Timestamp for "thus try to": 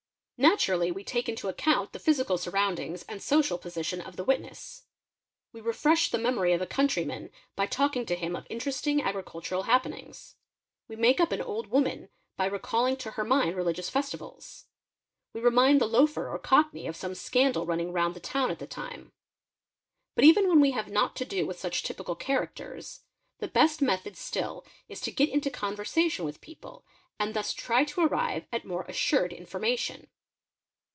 27.35-28.01